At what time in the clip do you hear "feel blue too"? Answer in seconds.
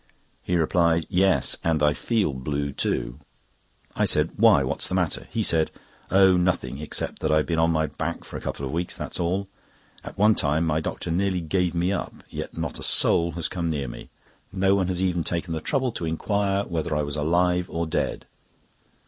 1.93-3.19